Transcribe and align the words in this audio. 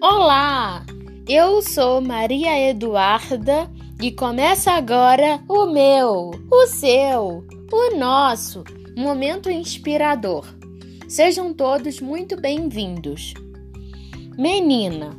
Olá, 0.00 0.86
eu 1.28 1.60
sou 1.60 2.00
Maria 2.00 2.70
Eduarda 2.70 3.68
e 4.00 4.12
começa 4.12 4.70
agora 4.70 5.42
o 5.48 5.66
meu, 5.66 6.30
o 6.48 6.66
seu, 6.68 7.44
o 7.72 7.96
nosso 7.98 8.62
momento 8.96 9.50
inspirador. 9.50 10.46
Sejam 11.08 11.52
todos 11.52 12.00
muito 12.00 12.40
bem-vindos. 12.40 13.34
Menina, 14.38 15.16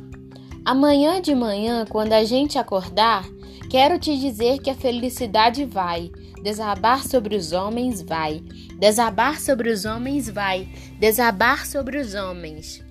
amanhã 0.64 1.20
de 1.20 1.34
manhã, 1.34 1.84
quando 1.86 2.14
a 2.14 2.24
gente 2.24 2.56
acordar, 2.56 3.28
quero 3.68 3.98
te 3.98 4.18
dizer 4.18 4.60
que 4.60 4.70
a 4.70 4.74
felicidade 4.74 5.66
vai. 5.66 6.10
Desabar 6.42 7.06
sobre 7.06 7.36
os 7.36 7.52
homens 7.52 8.00
vai. 8.00 8.42
Desabar 8.78 9.38
sobre 9.38 9.68
os 9.68 9.84
homens 9.84 10.26
vai. 10.30 10.66
Desabar 10.98 11.66
sobre 11.66 11.98
os 11.98 12.14
homens. 12.14 12.82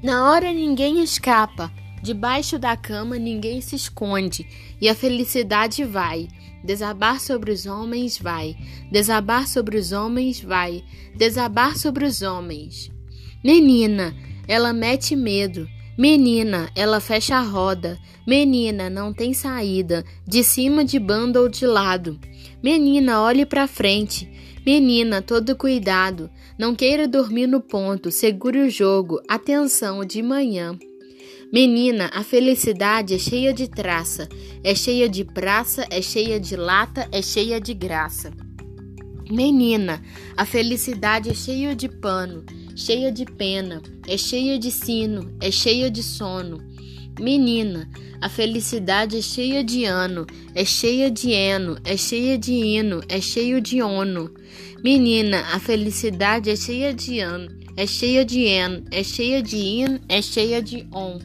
Na 0.00 0.30
hora 0.30 0.52
ninguém 0.52 1.02
escapa, 1.02 1.72
debaixo 2.00 2.56
da 2.56 2.76
cama 2.76 3.18
ninguém 3.18 3.60
se 3.60 3.74
esconde, 3.74 4.46
e 4.80 4.88
a 4.88 4.94
felicidade 4.94 5.82
vai. 5.84 6.28
Desabar 6.62 7.20
sobre 7.20 7.50
os 7.50 7.66
homens 7.66 8.18
vai, 8.18 8.56
desabar 8.92 9.46
sobre 9.46 9.76
os 9.76 9.92
homens 9.92 10.40
vai, 10.40 10.84
desabar 11.16 11.76
sobre 11.76 12.04
os 12.04 12.22
homens. 12.22 12.90
Menina, 13.42 14.14
ela 14.46 14.72
mete 14.72 15.16
medo. 15.16 15.68
Menina, 15.98 16.70
ela 16.76 17.00
fecha 17.00 17.34
a 17.34 17.42
roda. 17.42 17.98
Menina, 18.24 18.88
não 18.88 19.12
tem 19.12 19.34
saída, 19.34 20.04
de 20.24 20.44
cima, 20.44 20.84
de 20.84 20.96
banda 20.96 21.40
ou 21.40 21.48
de 21.48 21.66
lado. 21.66 22.20
Menina, 22.62 23.20
olhe 23.20 23.44
para 23.44 23.66
frente. 23.66 24.30
Menina, 24.64 25.20
todo 25.20 25.56
cuidado. 25.56 26.30
Não 26.56 26.72
queira 26.72 27.08
dormir 27.08 27.48
no 27.48 27.60
ponto. 27.60 28.12
Segure 28.12 28.60
o 28.60 28.70
jogo. 28.70 29.20
Atenção, 29.28 30.04
de 30.04 30.22
manhã. 30.22 30.78
Menina, 31.52 32.10
a 32.14 32.22
felicidade 32.22 33.14
é 33.14 33.18
cheia 33.18 33.52
de 33.52 33.66
traça, 33.66 34.28
é 34.62 34.74
cheia 34.74 35.08
de 35.08 35.24
praça, 35.24 35.84
é 35.90 36.02
cheia 36.02 36.38
de 36.38 36.54
lata, 36.54 37.08
é 37.10 37.22
cheia 37.22 37.58
de 37.58 37.72
graça. 37.72 38.30
Menina, 39.30 40.02
a 40.36 40.44
felicidade 40.44 41.30
é 41.30 41.34
cheia 41.34 41.74
de 41.74 41.88
pano, 41.88 42.44
cheia 42.78 43.10
de 43.10 43.24
pena, 43.24 43.82
é 44.06 44.16
cheia 44.16 44.56
de 44.56 44.70
sino, 44.70 45.36
é 45.42 45.50
cheia 45.50 45.90
de 45.90 46.00
sono. 46.00 46.62
Menina, 47.18 47.90
a 48.20 48.28
felicidade 48.28 49.18
é 49.18 49.20
cheia 49.20 49.64
de 49.64 49.84
ano, 49.84 50.24
é 50.54 50.64
cheia 50.64 51.10
de 51.10 51.32
eno, 51.32 51.76
é 51.84 51.96
cheia 51.96 52.38
de 52.38 52.52
hino, 52.52 53.02
é 53.08 53.20
cheio 53.20 53.60
de 53.60 53.82
ono. 53.82 54.30
Menina, 54.82 55.40
a 55.52 55.58
felicidade 55.58 56.50
é 56.50 56.54
cheia 56.54 56.94
de 56.94 57.18
ano, 57.18 57.50
é 57.76 57.84
cheia 57.84 58.24
de 58.24 58.44
eno, 58.44 58.84
é 58.92 59.02
cheia 59.02 59.42
de 59.42 59.56
in, 59.56 59.98
é 60.08 60.22
cheia 60.22 60.62
de 60.62 60.86
on. 60.94 61.18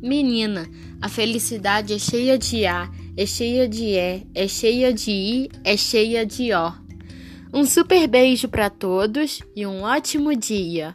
Menina, 0.00 0.70
a 1.02 1.08
felicidade 1.08 1.94
é 1.94 1.98
cheia 1.98 2.38
de 2.38 2.64
a, 2.64 2.88
é 3.16 3.26
cheia 3.26 3.68
de 3.68 3.96
é, 3.96 4.22
é 4.32 4.46
cheia 4.46 4.92
de 4.92 5.10
i, 5.10 5.48
é 5.64 5.76
cheia 5.76 6.24
de 6.24 6.52
ó. 6.52 6.85
Um 7.56 7.64
super 7.64 8.06
beijo 8.06 8.50
para 8.50 8.68
todos 8.68 9.40
e 9.56 9.66
um 9.66 9.80
ótimo 9.80 10.36
dia. 10.36 10.94